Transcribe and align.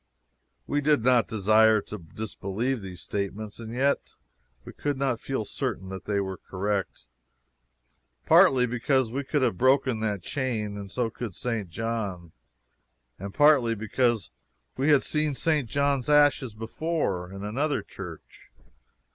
We 0.65 0.81
did 0.81 1.03
not 1.03 1.27
desire 1.27 1.79
to 1.81 1.99
disbelieve 1.99 2.81
these 2.81 3.01
statements, 3.03 3.59
and 3.59 3.71
yet 3.71 4.15
we 4.65 4.73
could 4.73 4.97
not 4.97 5.19
feel 5.19 5.45
certain 5.45 5.89
that 5.89 6.05
they 6.05 6.19
were 6.19 6.37
correct 6.37 7.05
partly 8.25 8.65
because 8.65 9.11
we 9.11 9.23
could 9.23 9.43
have 9.43 9.59
broken 9.59 9.99
that 9.99 10.23
chain, 10.23 10.75
and 10.75 10.91
so 10.91 11.11
could 11.11 11.35
St. 11.35 11.69
John, 11.69 12.31
and 13.19 13.31
partly 13.31 13.75
because 13.75 14.31
we 14.75 14.89
had 14.89 15.03
seen 15.03 15.35
St. 15.35 15.69
John's 15.69 16.09
ashes 16.09 16.55
before, 16.55 17.31
in 17.31 17.43
another 17.43 17.83
church. 17.83 18.49